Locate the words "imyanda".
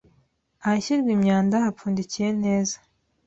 1.17-1.55